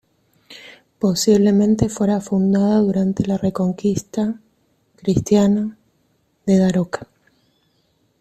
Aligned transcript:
Posiblemente 0.97 1.87
fuera 1.87 2.19
fundada 2.21 2.79
durante 2.79 3.23
la 3.23 3.37
reconquista 3.37 4.33
cristiana 4.95 5.77
de 6.47 6.57
Daroca. 6.57 7.05